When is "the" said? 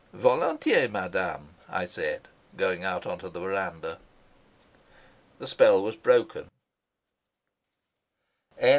3.29-3.39, 5.37-5.45